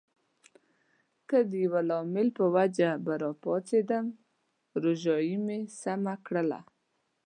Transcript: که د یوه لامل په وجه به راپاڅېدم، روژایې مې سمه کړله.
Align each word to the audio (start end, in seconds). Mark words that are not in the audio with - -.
که 1.29 1.37
د 1.49 1.51
یوه 1.65 1.81
لامل 1.89 2.27
په 2.37 2.45
وجه 2.55 2.89
به 3.05 3.13
راپاڅېدم، 3.23 4.05
روژایې 4.83 5.37
مې 5.45 5.59
سمه 5.81 6.13
کړله. 6.25 6.59